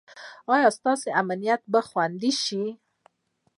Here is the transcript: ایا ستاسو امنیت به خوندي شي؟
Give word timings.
ایا 0.53 0.69
ستاسو 0.77 1.07
امنیت 1.21 1.61
به 1.71 1.79
خوندي 1.89 2.31
شي؟ 2.43 2.63